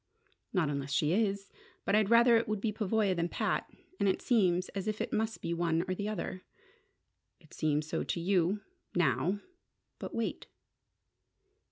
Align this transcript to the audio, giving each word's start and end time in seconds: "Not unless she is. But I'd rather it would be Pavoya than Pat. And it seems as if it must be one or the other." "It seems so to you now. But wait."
"Not 0.51 0.67
unless 0.71 0.91
she 0.91 1.13
is. 1.13 1.51
But 1.85 1.93
I'd 1.93 2.09
rather 2.09 2.35
it 2.35 2.47
would 2.47 2.59
be 2.59 2.71
Pavoya 2.73 3.15
than 3.15 3.29
Pat. 3.29 3.67
And 3.99 4.09
it 4.09 4.19
seems 4.19 4.69
as 4.69 4.87
if 4.87 4.99
it 4.99 5.13
must 5.13 5.43
be 5.43 5.53
one 5.53 5.83
or 5.87 5.93
the 5.93 6.09
other." 6.09 6.41
"It 7.39 7.53
seems 7.53 7.85
so 7.85 8.03
to 8.05 8.19
you 8.19 8.61
now. 8.95 9.37
But 9.99 10.15
wait." 10.15 10.47